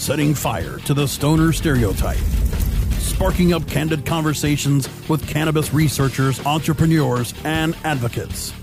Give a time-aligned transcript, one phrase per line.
[0.00, 2.16] setting fire to the stoner stereotype,
[2.98, 8.54] sparking up candid conversations with cannabis researchers, entrepreneurs, and advocates.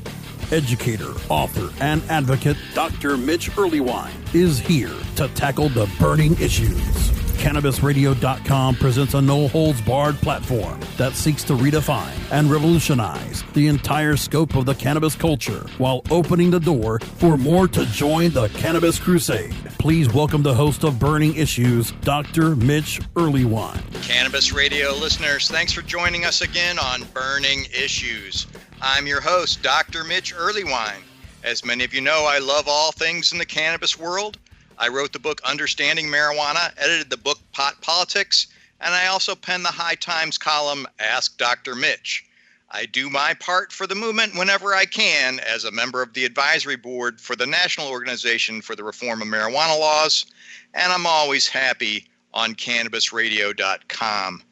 [0.51, 3.17] Educator, author, and advocate Dr.
[3.17, 7.16] Mitch Earleywine is here to tackle the burning issues.
[7.37, 14.17] CannabisRadio.com presents a no holds barred platform that seeks to redefine and revolutionize the entire
[14.17, 18.99] scope of the cannabis culture while opening the door for more to join the cannabis
[18.99, 19.53] crusade.
[19.77, 22.55] Please welcome the host of Burning Issues, Dr.
[22.55, 23.81] Mitch Earleywine.
[24.01, 28.47] Cannabis Radio listeners, thanks for joining us again on Burning Issues.
[28.81, 30.03] I'm your host, Dr.
[30.03, 31.03] Mitch Earleywine.
[31.43, 34.37] As many of you know, I love all things in the cannabis world.
[34.79, 38.47] I wrote the book Understanding Marijuana, edited the book Pot Politics,
[38.79, 41.73] and I also penned the High Times column Ask Dr.
[41.73, 42.23] Mitch.
[42.69, 46.25] I do my part for the movement whenever I can as a member of the
[46.25, 50.25] advisory board for the National Organization for the Reform of Marijuana Laws,
[50.73, 54.43] and I'm always happy on cannabisradio.com.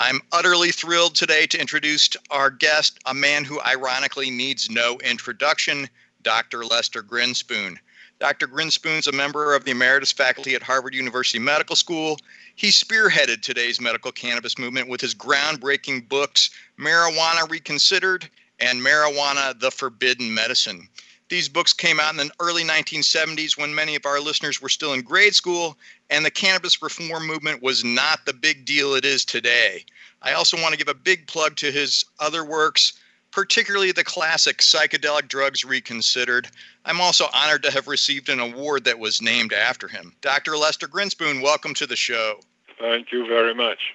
[0.00, 5.88] I'm utterly thrilled today to introduce our guest, a man who ironically needs no introduction,
[6.22, 6.64] Dr.
[6.64, 7.78] Lester Grinspoon.
[8.20, 8.48] Dr.
[8.48, 12.18] Grinspoon's a member of the emeritus faculty at Harvard University Medical School.
[12.56, 19.70] He spearheaded today's medical cannabis movement with his groundbreaking books, Marijuana Reconsidered and Marijuana the
[19.70, 20.88] Forbidden Medicine.
[21.28, 24.94] These books came out in the early 1970s when many of our listeners were still
[24.94, 25.76] in grade school,
[26.10, 29.84] and the cannabis reform movement was not the big deal it is today.
[30.22, 32.94] I also want to give a big plug to his other works,
[33.30, 36.48] particularly the classic Psychedelic Drugs Reconsidered.
[36.84, 40.14] I'm also honored to have received an award that was named after him.
[40.20, 40.56] Dr.
[40.56, 42.40] Lester Grinspoon, welcome to the show.
[42.78, 43.94] Thank you very much.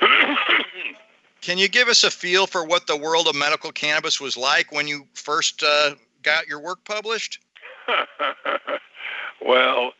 [1.40, 4.72] Can you give us a feel for what the world of medical cannabis was like
[4.72, 7.40] when you first uh, got your work published?
[9.44, 9.92] well,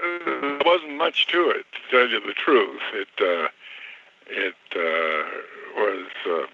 [0.00, 2.80] there wasn't much to it, to tell you the truth.
[2.94, 3.48] It uh,
[4.30, 5.24] it uh,
[5.76, 6.46] was uh,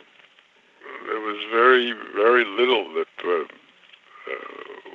[1.07, 3.45] there was very very little that uh,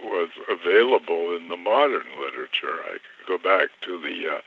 [0.03, 2.79] was available in the modern literature.
[2.85, 4.41] I could go back to the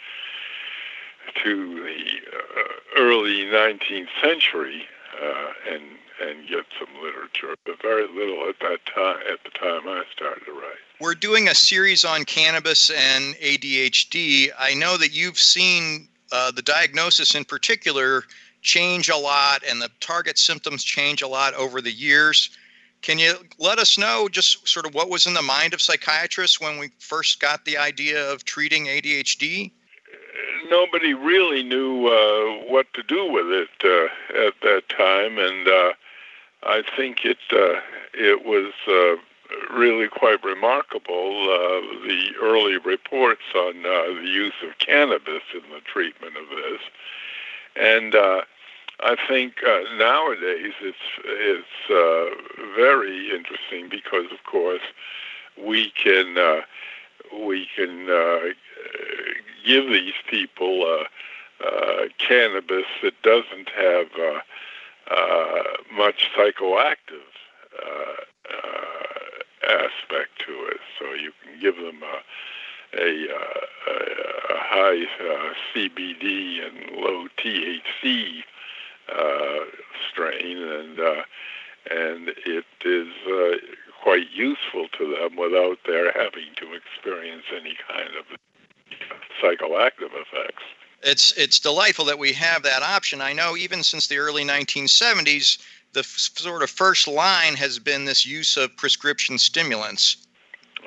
[1.45, 4.87] to the early 19th century
[5.71, 5.83] and
[6.21, 9.19] and get some literature, but very little at that time.
[9.31, 10.79] At the time I started to write.
[11.01, 14.51] We're doing a series on cannabis and ADHD.
[14.59, 18.25] I know that you've seen uh, the diagnosis in particular
[18.63, 22.51] change a lot, and the target symptoms change a lot over the years.
[23.03, 26.61] Can you let us know just sort of what was in the mind of psychiatrists
[26.61, 29.73] when we first got the idea of treating ADHD?
[30.71, 35.93] Nobody really knew uh, what to do with it uh, at that time, and uh,
[36.63, 37.81] I think it uh,
[38.15, 39.17] it was uh,
[39.77, 46.37] really quite remarkable uh, the early reports on the use of cannabis in the treatment
[46.37, 46.81] of this,
[47.75, 48.15] and
[49.03, 54.83] I think uh, nowadays it's it's uh, very interesting because, of course,
[55.59, 56.61] we can uh,
[57.45, 58.07] we can
[59.67, 61.05] give these people
[62.19, 64.07] cannabis that doesn't have
[65.11, 65.63] uh,
[65.95, 67.33] much psychoactive
[67.79, 70.81] uh, uh, aspect to it.
[70.99, 73.95] So you can give them a, a, a,
[74.55, 75.05] a high
[75.75, 78.43] CBD and low THC
[80.11, 80.99] strain, and
[81.91, 83.57] and it is uh,
[84.03, 88.25] quite useful to them without their having to experience any kind of
[89.43, 90.63] psychoactive effects
[91.03, 93.21] it's it's delightful that we have that option.
[93.21, 95.59] I know even since the early 1970s,
[95.93, 100.17] the f- sort of first line has been this use of prescription stimulants.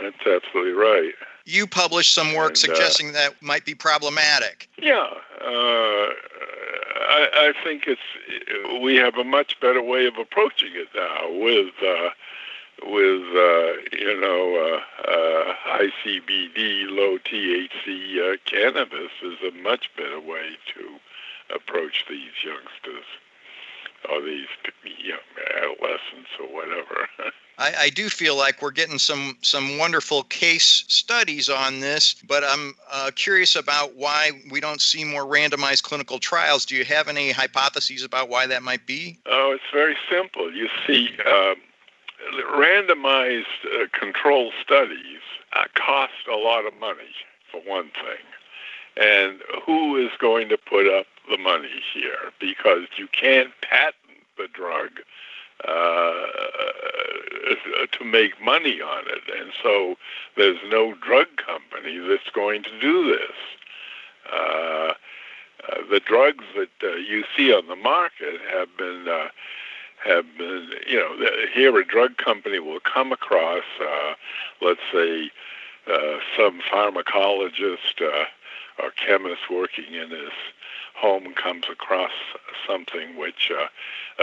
[0.01, 1.13] That's absolutely right.
[1.45, 4.69] You published some work and, uh, suggesting uh, that might be problematic.
[4.79, 5.07] Yeah,
[5.41, 6.07] uh,
[7.07, 11.73] I, I, think it's we have a much better way of approaching it now with
[11.81, 12.09] uh,
[12.83, 19.89] with uh, you know uh, uh, high CBD, low THC uh, cannabis is a much
[19.95, 23.05] better way to approach these youngsters
[24.09, 24.47] or these
[24.83, 25.19] young
[25.57, 27.07] adolescents or whatever.
[27.57, 32.43] I, I, do feel like we're getting some some wonderful case studies on this, but
[32.43, 36.65] I'm uh, curious about why we don't see more randomized clinical trials.
[36.65, 39.17] Do you have any hypotheses about why that might be?
[39.25, 40.51] Oh, it's very simple.
[40.53, 41.09] You see.
[41.25, 41.55] Um,
[42.51, 45.21] randomized uh, control studies
[45.53, 47.13] uh, cost a lot of money,
[47.51, 48.25] for one thing.
[48.97, 52.31] And who is going to put up the money here?
[52.39, 53.95] Because you can't patent
[54.37, 54.91] the drug
[55.63, 56.13] uh,
[57.51, 59.23] uh, to make money on it.
[59.39, 59.95] And so
[60.35, 63.35] there's no drug company that's going to do this.
[65.89, 69.27] the drugs that uh, you see on the market have been uh,
[70.05, 71.15] have been, you know,
[71.53, 74.13] here a drug company will come across, uh,
[74.61, 75.31] let's say,
[75.91, 78.25] uh, some pharmacologist uh,
[78.81, 80.31] or chemist working in his
[80.95, 82.11] home comes across
[82.67, 83.67] something which uh,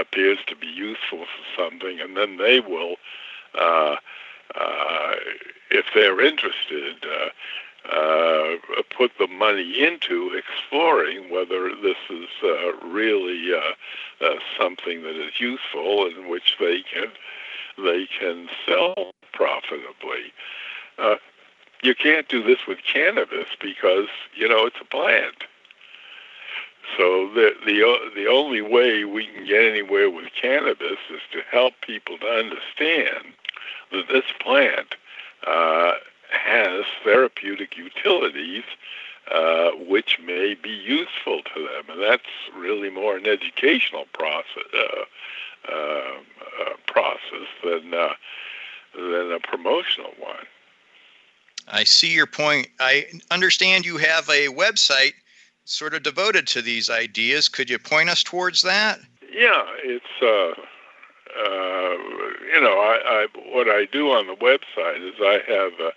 [0.01, 2.97] appears to be useful for something, and then they will,
[3.55, 3.97] uh,
[4.59, 5.15] uh,
[5.71, 7.29] if they're interested, uh,
[7.93, 8.57] uh,
[8.97, 13.51] put the money into exploring whether this is uh, really
[14.59, 17.11] something that is useful and which they can
[17.85, 20.33] they can sell profitably.
[21.83, 25.45] You can't do this with cannabis because you know it's a plant.
[26.97, 31.75] So the the the only way we can get anywhere with cannabis is to help
[31.81, 33.35] people to understand
[33.93, 34.97] that this plant
[35.47, 35.95] uh,
[36.31, 38.65] has therapeutic utilities
[39.31, 42.23] uh, which may be useful to them, and that's
[42.57, 46.27] really more an educational process uh, um,
[46.61, 48.15] uh process than uh,
[48.95, 50.45] than a promotional one.
[51.69, 52.67] I see your point.
[52.81, 55.13] I understand you have a website
[55.65, 57.49] sort of devoted to these ideas.
[57.49, 59.01] Could you point us towards that?
[59.33, 60.61] Yeah, it's uh,
[61.39, 61.97] uh,
[62.53, 65.93] you know, I, I what I do on the website is I have a,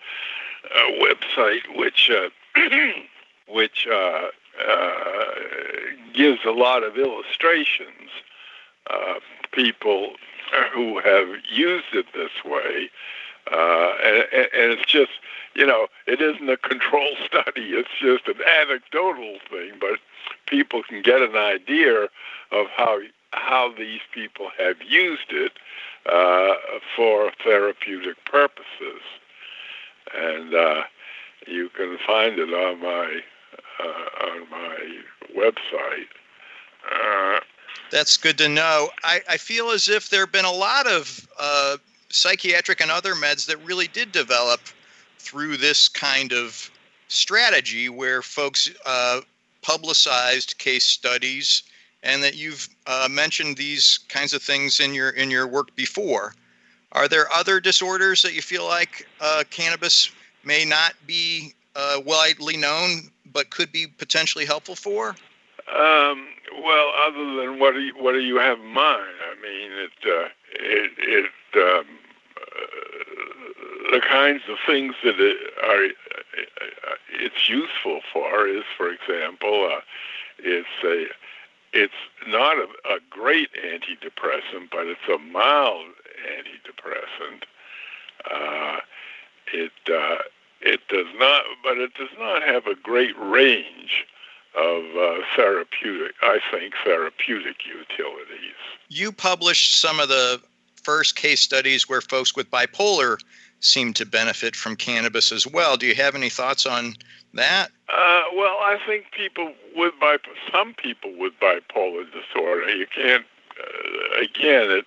[0.77, 2.29] a website which uh,
[3.49, 4.27] which uh,
[4.67, 5.25] uh,
[6.13, 8.09] gives a lot of illustrations.
[8.89, 9.15] Uh,
[9.51, 10.11] people
[10.73, 12.89] who have used it this way,
[13.51, 15.11] uh, and, and it's just
[15.55, 17.71] you know, it isn't a control study.
[17.71, 19.99] It's just an anecdotal thing, but
[20.45, 22.03] people can get an idea
[22.51, 22.99] of how
[23.31, 25.51] how these people have used it
[26.05, 26.53] uh,
[26.95, 29.01] for therapeutic purposes,
[30.17, 30.83] and uh,
[31.45, 33.21] you can find it on my
[33.79, 34.99] uh, on my
[35.35, 36.07] website.
[36.89, 37.39] Uh,
[37.91, 38.89] That's good to know.
[39.03, 41.77] I, I feel as if there have been a lot of uh,
[42.09, 44.61] psychiatric and other meds that really did develop
[45.19, 46.69] through this kind of
[47.07, 49.21] strategy where folks uh,
[49.61, 51.63] publicized case studies
[52.03, 56.33] and that you've uh, mentioned these kinds of things in your in your work before.
[56.91, 60.11] Are there other disorders that you feel like uh, cannabis
[60.43, 65.09] may not be uh, widely known but could be potentially helpful for?
[65.67, 66.27] Um,
[66.63, 69.15] well, other than what do you, what do you have in mind?
[69.29, 70.29] I mean, it uh,
[70.59, 71.85] it it um,
[72.37, 79.69] uh, the kinds of things that it are uh, it's useful for is, for example,
[79.71, 79.81] uh,
[80.39, 81.07] it's a
[81.73, 81.93] it's
[82.27, 85.87] not a, a great antidepressant, but it's a mild
[86.37, 87.43] antidepressant.
[88.31, 88.79] Uh,
[89.53, 90.23] it uh,
[90.61, 94.05] it does not, but it does not have a great range
[94.57, 98.55] of uh, therapeutic, I think, therapeutic utilities.
[98.89, 100.41] You published some of the
[100.83, 103.17] first case studies where folks with bipolar
[103.59, 105.77] seem to benefit from cannabis as well.
[105.77, 106.95] Do you have any thoughts on
[107.33, 107.69] that?
[107.89, 113.25] Uh, well, I think people with bipolar, some people with bipolar disorder, you can't,
[113.59, 114.85] uh, again, it,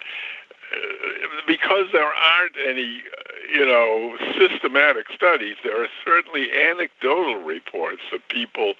[0.72, 8.02] uh, because there aren't any, uh, you know, systematic studies, there are certainly anecdotal reports
[8.12, 8.74] of people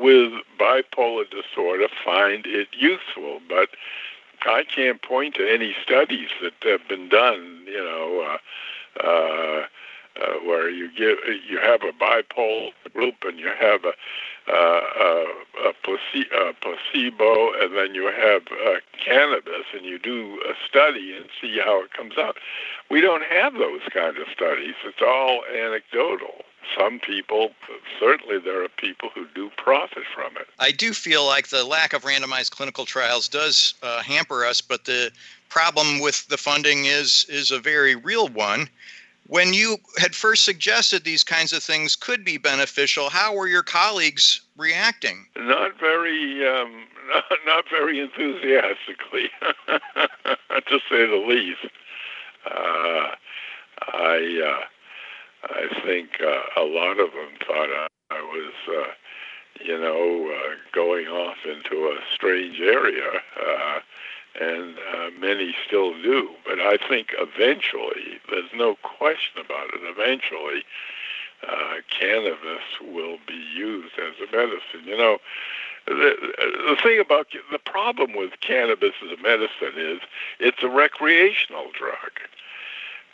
[0.00, 3.70] with bipolar disorder find it useful, but
[4.42, 8.38] I can't point to any studies that have been done, you know,
[9.00, 9.66] uh, uh,
[10.20, 13.92] uh, where you get you have a bipolar group and you have a,
[14.52, 15.26] uh, a,
[15.64, 21.26] a, a placebo, and then you have uh, cannabis, and you do a study and
[21.40, 22.36] see how it comes out.
[22.90, 24.74] We don't have those kind of studies.
[24.84, 26.44] It's all anecdotal
[26.78, 27.50] some people,
[27.98, 30.48] certainly there are people who do profit from it.
[30.58, 34.84] I do feel like the lack of randomized clinical trials does uh, hamper us, but
[34.84, 35.10] the
[35.48, 38.68] problem with the funding is is a very real one.
[39.26, 43.62] When you had first suggested these kinds of things could be beneficial, how were your
[43.62, 45.26] colleagues reacting?
[45.36, 49.30] Not very, um, not, not very enthusiastically,
[49.68, 51.66] to say the least.
[52.44, 53.14] Uh,
[53.92, 54.58] I.
[54.62, 54.64] Uh,
[55.44, 60.54] I think uh, a lot of them thought I, I was, uh, you know, uh,
[60.72, 63.80] going off into a strange area, uh,
[64.40, 66.30] and uh, many still do.
[66.46, 70.64] But I think eventually, there's no question about it, eventually,
[71.48, 74.84] uh, cannabis will be used as a medicine.
[74.84, 75.18] You know,
[75.86, 76.14] the,
[76.68, 80.00] the thing about the problem with cannabis as a medicine is
[80.38, 82.12] it's a recreational drug.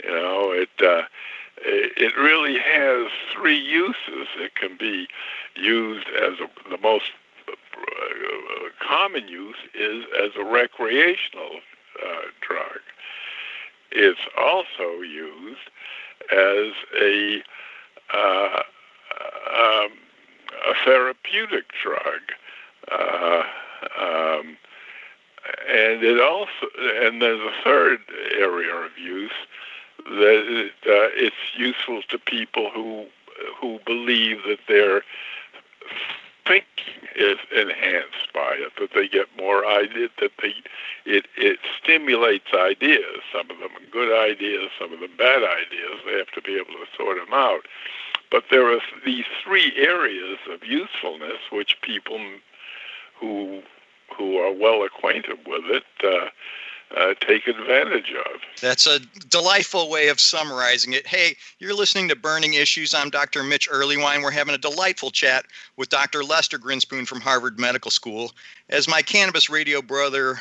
[0.04, 1.02] You know, it uh,
[1.64, 4.28] it really has three uses.
[4.38, 5.08] It can be
[5.54, 7.04] used as a, the most
[8.86, 11.60] common use is as a recreational
[12.04, 12.80] uh, drug.
[13.90, 15.70] It's also used
[16.32, 17.42] as a
[18.12, 18.62] uh,
[19.54, 19.90] um,
[20.68, 22.20] a therapeutic drug.
[22.90, 23.42] Uh,
[24.00, 24.56] um,
[25.68, 26.66] and it also
[27.02, 28.00] and there's a third
[28.38, 29.30] area of use
[30.04, 33.06] that it, it's useful to people who
[33.60, 35.02] who believe that their
[36.46, 40.54] thinking is enhanced by it, that they get more ideas, that they
[41.04, 43.20] it it stimulates ideas.
[43.32, 46.00] Some of them are good ideas, some of them bad ideas.
[46.04, 47.66] They have to be able to sort them out.
[48.30, 52.20] But there are these three areas of usefulness which people
[53.18, 53.62] who
[54.16, 56.28] who are well acquainted with it uh,
[56.94, 58.40] uh, take advantage of.
[58.60, 61.06] That's a delightful way of summarizing it.
[61.06, 62.94] Hey, you're listening to Burning Issues.
[62.94, 63.42] I'm Dr.
[63.42, 64.22] Mitch Earleywine.
[64.22, 66.22] We're having a delightful chat with Dr.
[66.22, 68.32] Lester Grinspoon from Harvard Medical School.
[68.68, 70.40] As my cannabis radio brother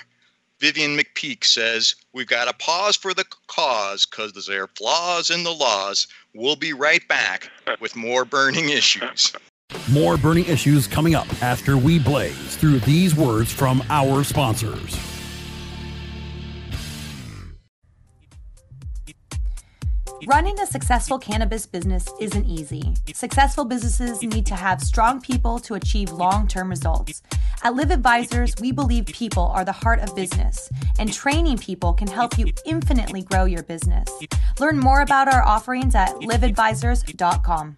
[0.59, 5.43] Vivian McPeak says, We've got to pause for the cause because there are flaws in
[5.43, 6.07] the laws.
[6.33, 7.49] We'll be right back
[7.79, 9.33] with more burning issues.
[9.91, 14.95] More burning issues coming up after we blaze through these words from our sponsors.
[20.27, 22.95] Running a successful cannabis business isn't easy.
[23.13, 27.21] Successful businesses need to have strong people to achieve long term results.
[27.63, 30.67] At Live Advisors, we believe people are the heart of business,
[30.97, 34.09] and training people can help you infinitely grow your business.
[34.59, 37.77] Learn more about our offerings at liveadvisors.com.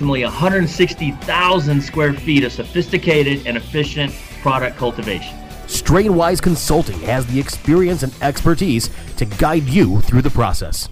[0.00, 5.36] 160,000 square feet of sophisticated and efficient product cultivation.
[5.66, 10.88] Strainwise Consulting has the experience and expertise to guide you through the process.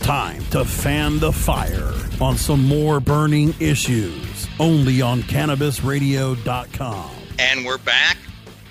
[0.00, 7.10] Time to fan the fire on some more burning issues only on cannabisradio.com.
[7.38, 8.16] And we're back.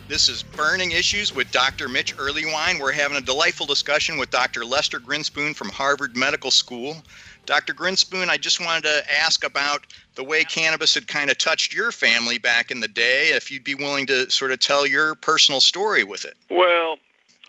[0.08, 1.90] This is Burning Issues with Dr.
[1.90, 2.80] Mitch Earleywine.
[2.80, 4.64] We're having a delightful discussion with Dr.
[4.64, 7.04] Lester Grinspoon from Harvard Medical School.
[7.46, 7.74] Dr.
[7.74, 9.86] Grinspoon, I just wanted to ask about
[10.16, 13.66] the way cannabis had kind of touched your family back in the day, if you'd
[13.66, 16.38] be willing to sort of tell your personal story with it.
[16.50, 17.00] Well,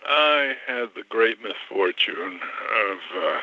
[0.05, 2.41] I had the great misfortune
[2.91, 3.39] of uh,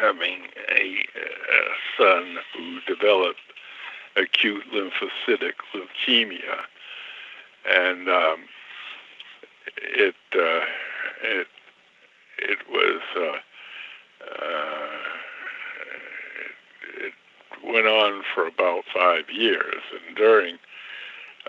[0.00, 0.38] having
[0.70, 3.40] a, a son who developed
[4.16, 6.60] acute lymphocytic leukemia,
[7.66, 8.44] and um,
[9.76, 10.64] it uh,
[11.22, 11.46] it
[12.38, 13.38] it was uh,
[14.24, 14.98] uh,
[16.96, 20.58] it, it went on for about five years, and during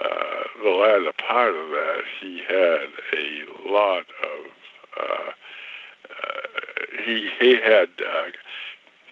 [0.01, 4.51] uh, the latter part of that, he had a lot of
[5.00, 5.32] uh,
[6.10, 6.41] uh,
[7.05, 8.29] he he had uh,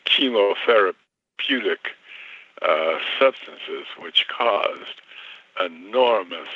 [0.05, 1.93] chemotherapeutic
[2.62, 5.01] uh, substances which caused
[5.60, 6.50] enormous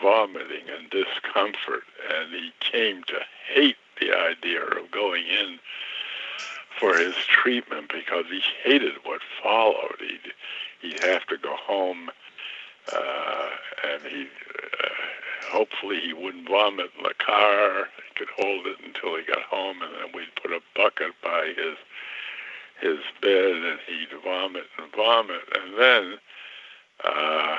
[0.00, 1.84] vomiting and discomfort,
[2.14, 3.20] and he came to
[3.52, 5.58] hate the idea of going in
[6.78, 9.96] for his treatment because he hated what followed.
[10.00, 10.32] He'd,
[10.80, 12.10] he'd have to go home,
[12.92, 13.48] uh,
[13.90, 14.88] and he uh,
[15.50, 17.88] hopefully he wouldn't vomit in the car.
[17.96, 21.52] He could hold it until he got home, and then we'd put a bucket by
[21.56, 21.76] his
[22.80, 26.18] his bed, and he'd vomit and vomit, and then
[27.04, 27.58] uh,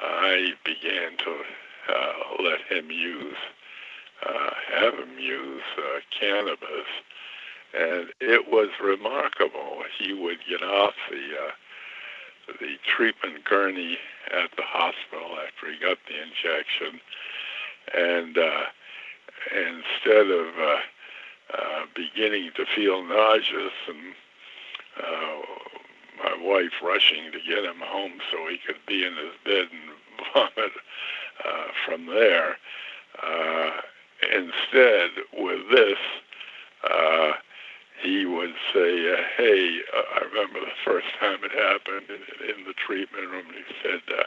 [0.00, 1.42] I began to
[1.88, 3.36] uh, let him use,
[4.26, 6.88] uh, have him use uh, cannabis,
[7.74, 9.82] and it was remarkable.
[9.98, 11.50] He would get off the uh,
[12.60, 13.98] the treatment gurney
[14.32, 17.00] at the hospital after he got the injection,
[17.94, 18.64] and uh,
[19.54, 24.14] instead of uh, beginning to feel nauseous and
[26.18, 30.26] my wife rushing to get him home so he could be in his bed and
[30.34, 30.72] vomit
[31.44, 32.56] uh, from there.
[33.22, 33.70] Uh,
[34.22, 35.98] instead, with this,
[36.88, 37.32] uh,
[38.02, 42.64] he would say, uh, "Hey, uh, I remember the first time it happened in, in
[42.64, 44.24] the treatment room." And he said, uh,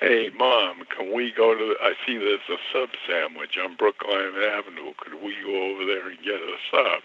[0.00, 1.64] "Hey, mom, can we go to?
[1.64, 4.92] The, I see there's a sub sandwich on Brookline Avenue.
[4.98, 7.02] Could we go over there and get a sub?"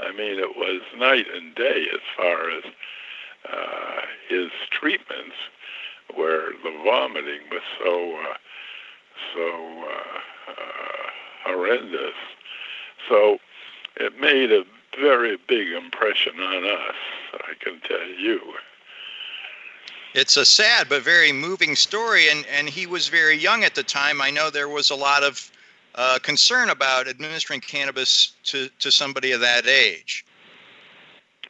[0.00, 2.62] I mean, it was night and day as far as
[3.50, 5.36] uh, his treatments,
[6.14, 8.34] where the vomiting was so uh,
[9.34, 12.14] so uh, uh, horrendous.
[13.08, 13.38] So
[13.96, 14.64] it made a
[15.00, 16.96] very big impression on us.
[17.34, 18.40] I can tell you.
[20.14, 23.82] It's a sad but very moving story, and, and he was very young at the
[23.82, 24.22] time.
[24.22, 25.50] I know there was a lot of
[25.94, 30.24] uh, concern about administering cannabis to, to somebody of that age.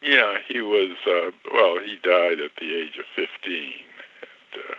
[0.03, 3.29] Yeah, he was, uh, well, he died at the age of 15.
[3.53, 4.75] And, uh,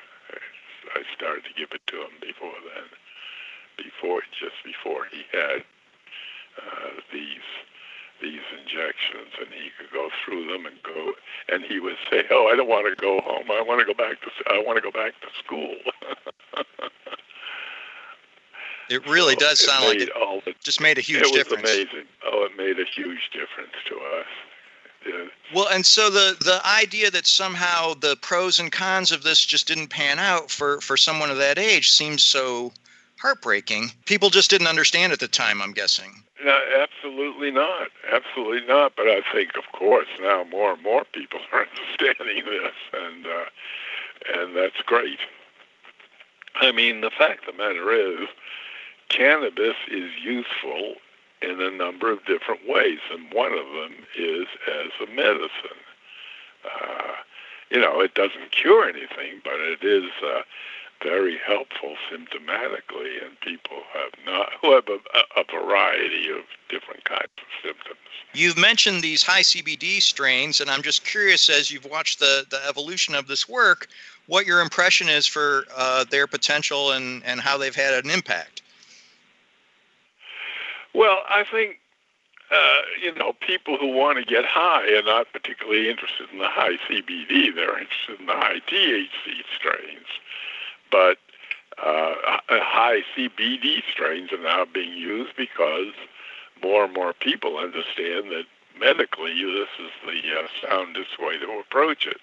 [0.95, 2.85] I started to give it to him before then,
[3.77, 5.63] before, just before he had
[6.57, 7.45] uh, these
[8.21, 11.13] these injections and he could go through them and go
[11.47, 13.93] and he would say oh i don't want to go home i want to go
[13.93, 15.73] back to i want to go back to school
[18.89, 21.31] It really So does it sound like it all the, just made a huge it
[21.31, 21.63] was difference.
[21.69, 24.27] amazing oh it made a huge difference to us
[25.03, 25.29] Did.
[25.53, 29.67] Well, and so the the idea that somehow the pros and cons of this just
[29.67, 32.73] didn't pan out for for someone of that age seems so
[33.19, 33.91] heartbreaking.
[34.05, 36.23] People just didn't understand at the time, I'm guessing.
[36.43, 37.89] No, absolutely not.
[38.09, 38.93] Absolutely not.
[38.95, 43.45] But I think, of course, now more and more people are understanding this, and uh,
[44.35, 45.19] and that's great.
[46.55, 48.27] I mean, the fact of the matter is,
[49.09, 50.95] cannabis is useful
[51.41, 55.79] in a number of different ways, and one of them is as a medicine.
[56.65, 57.13] Uh,
[57.69, 60.41] you know, it doesn't cure anything, but it is uh,
[61.03, 67.29] very helpful symptomatically, and people have not who have a, a variety of different kinds
[67.37, 67.99] of symptoms.
[68.33, 72.59] You've mentioned these high CBD strains, and I'm just curious as you've watched the the
[72.67, 73.87] evolution of this work,
[74.27, 78.61] what your impression is for uh, their potential and and how they've had an impact.
[80.93, 81.79] Well, I think
[82.51, 86.47] uh, you know people who want to get high are not particularly interested in the
[86.47, 90.07] high CBD; they're interested in the high THC strains.
[90.91, 91.17] But
[91.77, 92.15] uh,
[92.49, 95.93] high CBD strains are now being used because
[96.61, 98.45] more and more people understand that
[98.79, 102.17] medically this is the uh, soundest way to approach it.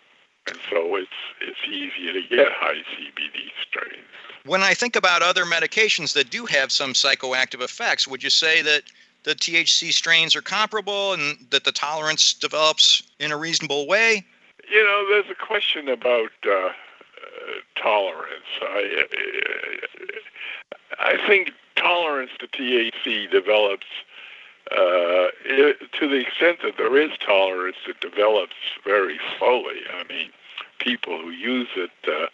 [0.48, 4.04] And so it's it's easier to get high CBD strains.
[4.44, 8.62] When I think about other medications that do have some psychoactive effects, would you say
[8.62, 8.82] that
[9.24, 14.24] the THC strains are comparable and that the tolerance develops in a reasonable way?
[14.70, 16.70] You know, there's a question about uh, uh,
[17.74, 18.46] tolerance.
[18.62, 19.16] I uh,
[20.98, 23.86] I think tolerance to THC develops
[24.72, 27.76] uh, it, to the extent that there is tolerance.
[27.88, 29.80] It develops very slowly.
[29.92, 30.30] I mean,
[30.78, 32.26] people who use it, uh,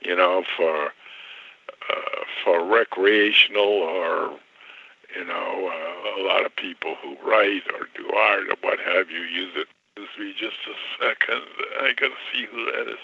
[0.00, 0.86] you know, for
[1.90, 4.38] uh, for recreational or
[5.16, 9.10] you know, uh, a lot of people who write or do art or what have
[9.10, 9.68] you use it.
[9.96, 11.42] Just be just a second.
[11.80, 12.98] I gotta see who that is.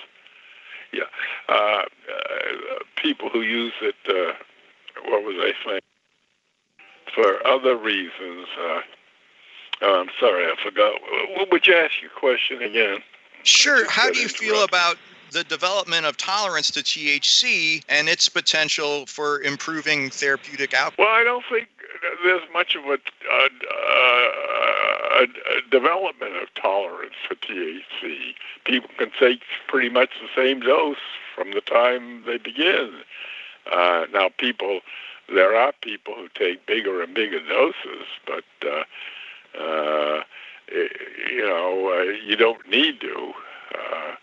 [0.92, 1.04] Yeah,
[1.48, 3.94] uh, uh, people who use it.
[4.08, 4.32] Uh,
[5.08, 5.80] what was I saying?
[7.14, 8.46] For other reasons.
[8.58, 8.80] Uh,
[9.82, 10.94] oh, I'm sorry, I forgot.
[11.50, 13.02] Would you ask your question again?
[13.42, 13.88] Sure.
[13.90, 14.96] How do you feel about
[15.32, 20.98] the development of tolerance to THC and its potential for improving therapeutic outcomes?
[20.98, 21.68] Well, I don't think
[22.24, 22.98] there's much of a,
[23.30, 23.48] a,
[25.20, 28.34] a, a development of tolerance for THC.
[28.64, 30.96] People can take pretty much the same dose
[31.34, 32.92] from the time they begin.
[33.70, 34.80] Uh, now, people,
[35.34, 38.84] there are people who take bigger and bigger doses, but uh,
[39.58, 40.22] uh,
[41.30, 43.32] you know, uh, you don't need to.
[43.74, 44.14] Uh,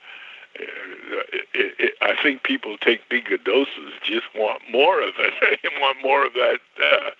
[0.55, 5.33] it, it, it, I think people take bigger doses just want more of it.
[5.63, 7.11] they want more of that, uh,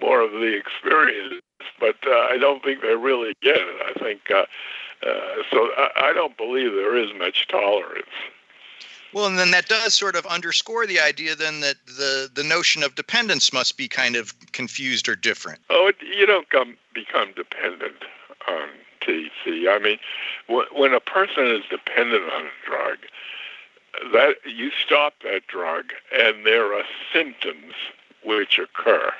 [0.00, 1.42] more of the experience.
[1.80, 3.96] But uh, I don't think they really get it.
[3.96, 4.46] I think uh,
[5.06, 5.68] uh, so.
[5.76, 8.06] I, I don't believe there is much tolerance.
[9.12, 12.82] Well, and then that does sort of underscore the idea then that the, the notion
[12.82, 15.60] of dependence must be kind of confused or different.
[15.70, 17.96] Oh, you don't come become dependent
[18.48, 18.68] on
[19.00, 19.68] THC.
[19.68, 19.98] I mean,
[20.46, 22.98] when, when a person is dependent on a drug,
[24.12, 27.74] that you stop that drug, and there are symptoms
[28.24, 29.12] which occur.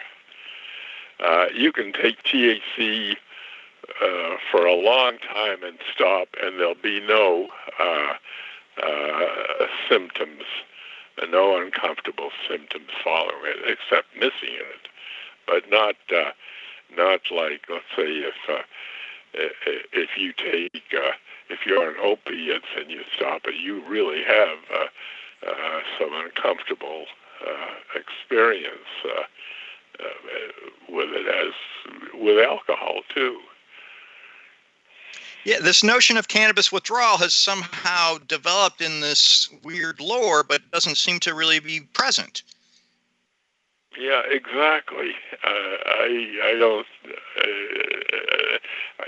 [1.20, 3.16] Uh, you can take THC
[4.02, 7.48] uh, for a long time and stop, and there'll be no
[7.80, 8.14] uh,
[8.82, 10.44] uh, symptoms,
[11.30, 14.88] no uncomfortable symptoms following it, except missing it,
[15.46, 16.30] but not uh,
[16.96, 18.62] not like let's say if uh,
[19.34, 21.12] if you take uh,
[21.50, 24.86] if you're on opiates and you stop it, you really have uh,
[25.46, 27.06] uh, some uncomfortable
[27.46, 29.22] uh, experience uh,
[30.00, 30.32] uh,
[30.88, 31.54] with it as
[32.14, 33.38] with alcohol too.
[35.44, 40.96] Yeah, this notion of cannabis withdrawal has somehow developed in this weird lore, but doesn't
[40.96, 42.42] seem to really be present.
[43.98, 45.12] Yeah, exactly.
[45.42, 46.86] Uh, I I don't.
[47.36, 48.58] Uh,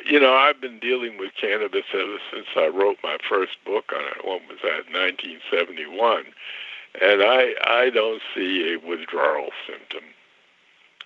[0.04, 4.04] you know, I've been dealing with cannabis ever since I wrote my first book on
[4.04, 4.24] it.
[4.24, 4.90] What was that?
[4.90, 6.24] 1971,
[7.00, 10.04] and I I don't see a withdrawal symptom.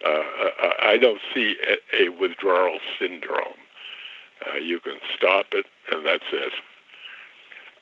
[0.05, 0.23] Uh,
[0.83, 3.64] I don't see a, a withdrawal syndrome.
[4.53, 6.53] Uh, you can stop it, and that's it.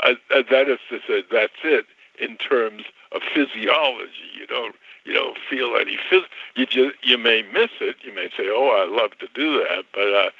[0.00, 1.86] Uh, uh, that is to say, that's it
[2.20, 4.30] in terms of physiology.
[4.38, 7.96] You don't you don't feel any phys- you just you may miss it.
[8.02, 10.30] You may say, "Oh, I love to do that," but uh,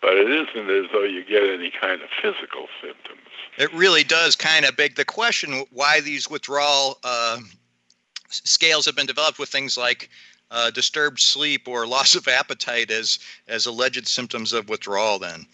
[0.00, 3.20] but it isn't as though you get any kind of physical symptoms.
[3.56, 7.38] It really does kind of beg the question why these withdrawal uh,
[8.28, 10.10] scales have been developed with things like
[10.54, 15.18] uh, disturbed sleep or loss of appetite as as alleged symptoms of withdrawal.
[15.18, 15.46] Then.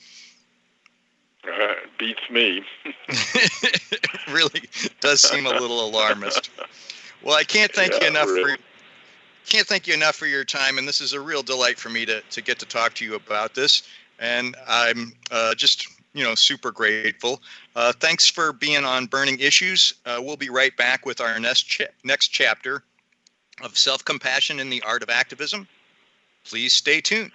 [1.43, 2.63] Uh, beats me.
[3.09, 4.63] it really
[5.01, 6.51] does seem a little alarmist.
[7.23, 8.57] Well, I can't thank yeah, you enough really.
[8.57, 8.63] for
[9.47, 12.05] can't thank you enough for your time, and this is a real delight for me
[12.07, 13.83] to to get to talk to you about this.
[14.19, 17.41] And I'm uh, just you know super grateful.
[17.75, 19.95] Uh, thanks for being on Burning Issues.
[20.05, 22.85] Uh, we'll be right back with our next cha- next chapter
[23.63, 25.69] of self compassion in the art of activism.
[26.45, 27.33] Please stay tuned.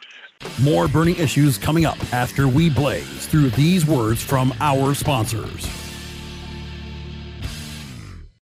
[0.61, 5.84] More burning issues coming up after we blaze through these words from our sponsors.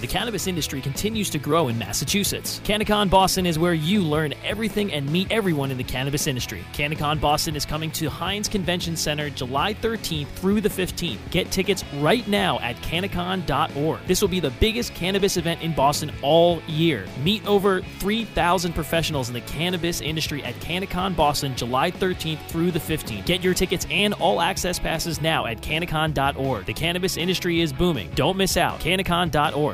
[0.00, 2.60] The cannabis industry continues to grow in Massachusetts.
[2.64, 6.62] CannaCon Boston is where you learn everything and meet everyone in the cannabis industry.
[6.74, 11.18] CannaCon Boston is coming to Hynes Convention Center July 13th through the 15th.
[11.30, 14.00] Get tickets right now at cannacon.org.
[14.06, 17.06] This will be the biggest cannabis event in Boston all year.
[17.24, 22.78] Meet over 3,000 professionals in the cannabis industry at CannaCon Boston July 13th through the
[22.78, 23.24] 15th.
[23.24, 26.66] Get your tickets and all access passes now at cannacon.org.
[26.66, 28.10] The cannabis industry is booming.
[28.14, 28.80] Don't miss out.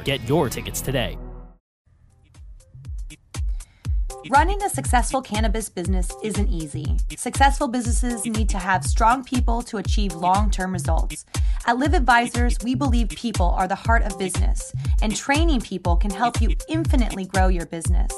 [0.00, 1.18] Get your tickets today.
[4.31, 6.96] Running a successful cannabis business isn't easy.
[7.16, 11.24] Successful businesses need to have strong people to achieve long term results.
[11.66, 16.11] At Live Advisors, we believe people are the heart of business, and training people can
[16.11, 18.12] help you infinitely grow your business.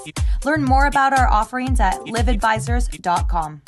[0.44, 3.62] Learn more about our offerings at liveadvisors.com.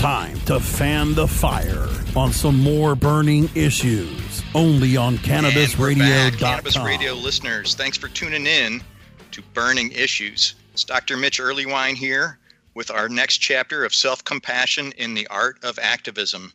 [0.00, 1.86] Time to fan the fire
[2.16, 6.38] on some more burning issues only on CannabisRadio.com.
[6.38, 8.82] Cannabis Radio listeners, thanks for tuning in
[9.30, 10.54] to Burning Issues.
[10.72, 11.18] It's Dr.
[11.18, 12.38] Mitch Earleywine here
[12.72, 16.50] with our next chapter of self compassion in the art of activism.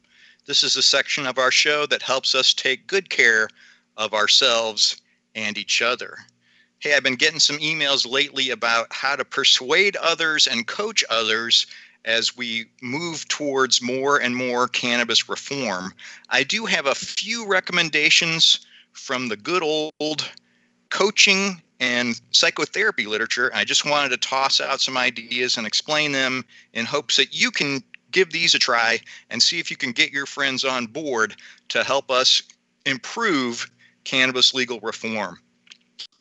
[0.47, 3.47] This is a section of our show that helps us take good care
[3.95, 4.99] of ourselves
[5.35, 6.17] and each other.
[6.79, 11.67] Hey, I've been getting some emails lately about how to persuade others and coach others
[12.05, 15.93] as we move towards more and more cannabis reform.
[16.29, 18.59] I do have a few recommendations
[18.93, 20.31] from the good old
[20.89, 23.51] coaching and psychotherapy literature.
[23.53, 27.51] I just wanted to toss out some ideas and explain them in hopes that you
[27.51, 31.35] can give these a try and see if you can get your friends on board
[31.69, 32.43] to help us
[32.85, 33.69] improve
[34.05, 35.37] cannabis legal reform.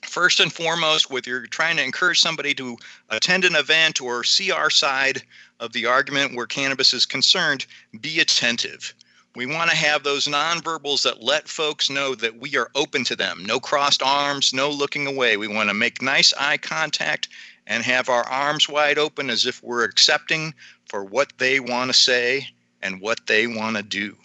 [0.04, 2.76] First and foremost, whether you're trying to encourage somebody to
[3.10, 5.22] attend an event or see our side
[5.60, 7.66] of the argument where cannabis is concerned,
[8.00, 8.94] be attentive.
[9.36, 13.16] We want to have those nonverbals that let folks know that we are open to
[13.16, 13.44] them.
[13.44, 15.36] No crossed arms, no looking away.
[15.36, 17.28] We want to make nice eye contact
[17.66, 20.54] and have our arms wide open as if we're accepting
[20.88, 22.48] for what they want to say
[22.82, 24.16] and what they want to do.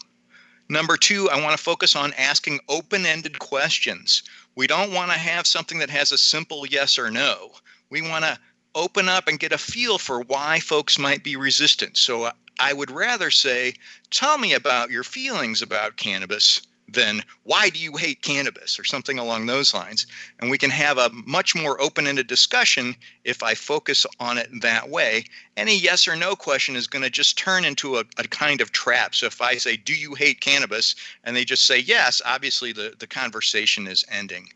[0.68, 4.22] Number two, I want to focus on asking open ended questions.
[4.56, 7.52] We don't want to have something that has a simple yes or no.
[7.90, 8.38] We want to
[8.76, 11.98] open up and get a feel for why folks might be resistant.
[11.98, 13.74] So uh, I would rather say,
[14.12, 16.62] tell me about your feelings about cannabis
[16.94, 20.08] than why do you hate cannabis or something along those lines.
[20.40, 24.50] And we can have a much more open ended discussion if I focus on it
[24.62, 25.26] that way.
[25.56, 28.72] Any yes or no question is going to just turn into a, a, kind of
[28.72, 29.14] trap.
[29.16, 30.96] So if I say, Do you hate cannabis?
[31.24, 34.50] and they just say yes, obviously the, the conversation is ending.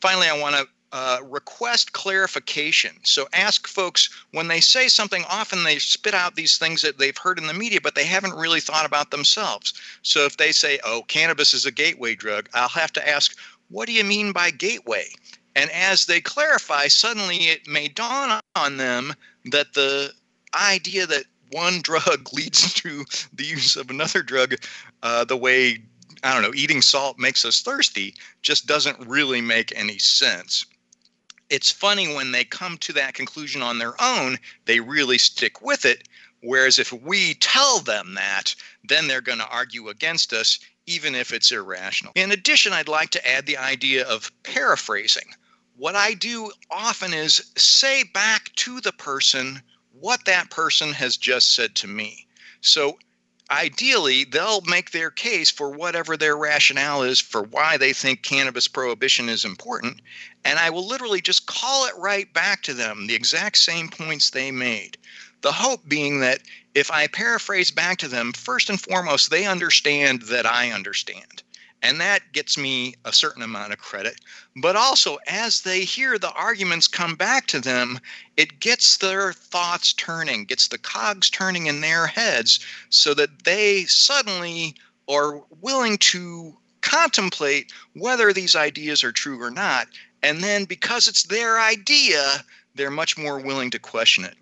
[0.00, 2.94] Finally, I want to uh, request clarification.
[3.02, 7.16] So ask folks when they say something, often they spit out these things that they've
[7.16, 9.72] heard in the media, but they haven't really thought about themselves.
[10.02, 13.34] So if they say, oh, cannabis is a gateway drug, I'll have to ask,
[13.70, 15.06] what do you mean by gateway?
[15.56, 19.14] And as they clarify, suddenly it may dawn on them
[19.46, 20.12] that the
[20.54, 24.56] idea that one drug leads to the use of another drug,
[25.02, 25.78] uh, the way
[26.22, 30.66] I don't know, eating salt makes us thirsty, just doesn't really make any sense
[31.52, 35.84] it's funny when they come to that conclusion on their own, they really stick with
[35.84, 36.08] it.
[36.40, 41.30] Whereas if we tell them that, then they're going to argue against us, even if
[41.30, 42.14] it's irrational.
[42.16, 45.34] In addition, I'd like to add the idea of paraphrasing.
[45.76, 49.60] What I do often is say back to the person
[49.92, 52.26] what that person has just said to me.
[52.62, 52.98] So
[53.50, 58.66] ideally, they'll make their case for whatever their rationale is for why they think cannabis
[58.66, 60.00] prohibition is important.
[60.44, 64.30] And I will literally just call it right back to them, the exact same points
[64.30, 64.98] they made.
[65.42, 66.42] The hope being that
[66.74, 71.42] if I paraphrase back to them, first and foremost, they understand that I understand.
[71.82, 74.20] And that gets me a certain amount of credit.
[74.56, 77.98] But also, as they hear the arguments come back to them,
[78.36, 83.84] it gets their thoughts turning, gets the cogs turning in their heads so that they
[83.86, 84.76] suddenly
[85.08, 89.88] are willing to contemplate whether these ideas are true or not.
[90.22, 94.36] And then, because it's their idea, they're much more willing to question it.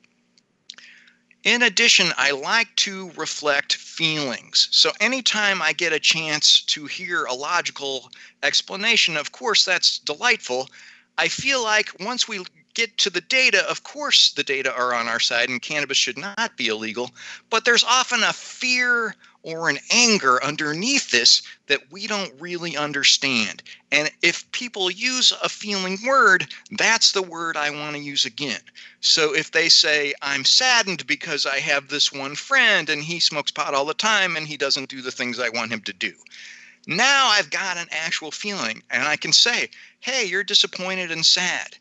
[1.43, 4.69] In addition, I like to reflect feelings.
[4.73, 8.11] So anytime I get a chance to hear a logical
[8.43, 10.69] explanation, of course, that's delightful.
[11.16, 15.09] I feel like once we get to the data, of course, the data are on
[15.09, 17.11] our side and cannabis should not be illegal.
[17.49, 23.62] But there's often a fear or an anger underneath this that we don't really understand.
[23.90, 28.61] And if people use a feeling word, that's the word I want to use again.
[29.00, 33.50] So if they say, I'm saddened because I have this one friend and he smokes
[33.50, 36.12] pot all the time and he doesn't do the things I want him to do.
[36.87, 41.76] Now I've got an actual feeling and I can say, hey, you're disappointed and sad.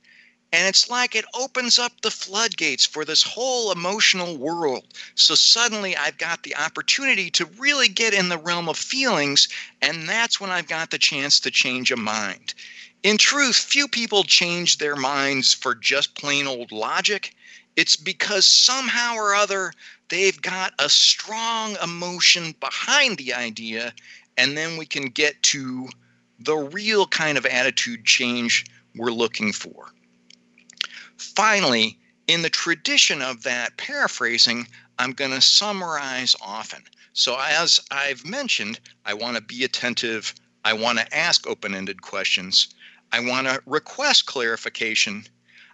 [0.52, 4.84] And it's like it opens up the floodgates for this whole emotional world.
[5.14, 9.48] So suddenly I've got the opportunity to really get in the realm of feelings,
[9.82, 12.56] and that's when I've got the chance to change a mind.
[13.04, 17.36] In truth, few people change their minds for just plain old logic.
[17.76, 19.72] It's because somehow or other
[20.10, 23.94] they've got a strong emotion behind the idea,
[24.36, 25.90] and then we can get to
[26.40, 29.94] the real kind of attitude change we're looking for.
[31.20, 36.84] Finally, in the tradition of that paraphrasing, I'm going to summarize often.
[37.12, 40.34] So, as I've mentioned, I want to be attentive.
[40.64, 42.70] I want to ask open ended questions.
[43.12, 45.28] I want to request clarification.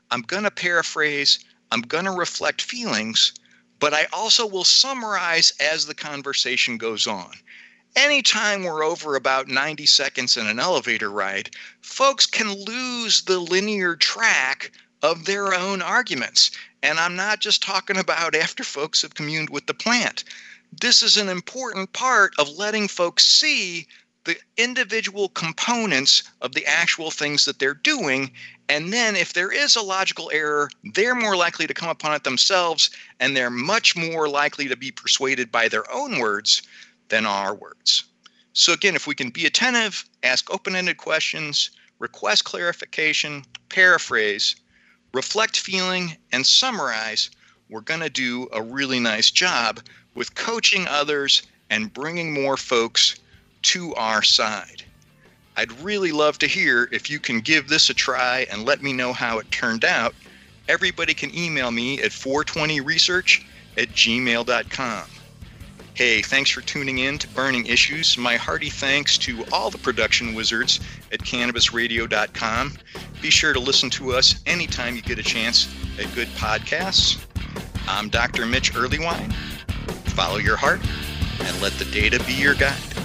[0.10, 1.40] I'm going to paraphrase.
[1.72, 3.34] I'm going to reflect feelings,
[3.80, 7.34] but I also will summarize as the conversation goes on.
[7.96, 13.96] Anytime we're over about 90 seconds in an elevator ride, folks can lose the linear
[13.96, 14.72] track
[15.06, 16.50] of their own arguments.
[16.82, 20.24] And I'm not just talking about after folks have communed with the plant.
[20.82, 23.86] This is an important part of letting folks see
[24.24, 28.32] the individual components of the actual things that they're doing.
[28.68, 32.24] And then, if there is a logical error, they're more likely to come upon it
[32.24, 32.90] themselves,
[33.20, 36.64] and they're much more likely to be persuaded by their own words
[37.10, 38.06] than our words.
[38.54, 44.56] So, again, if we can be attentive, ask open ended questions, request clarification, paraphrase,
[45.16, 47.30] reflect feeling, and summarize,
[47.70, 49.80] we're going to do a really nice job
[50.14, 53.16] with coaching others and bringing more folks
[53.62, 54.84] to our side.
[55.56, 58.92] I'd really love to hear if you can give this a try and let me
[58.92, 60.14] know how it turned out.
[60.68, 63.46] Everybody can email me at 420research
[63.78, 65.04] at gmail.com.
[65.96, 68.18] Hey, thanks for tuning in to Burning Issues.
[68.18, 70.82] My hearty thanks to all the production wizards
[71.14, 72.74] at cannabisradio.com.
[73.22, 77.24] Be sure to listen to us anytime you get a chance at good podcasts.
[77.88, 78.46] I'm Dr.
[78.46, 79.32] Mitch Earleywine.
[80.10, 80.82] Follow your heart
[81.40, 83.05] and let the data be your guide.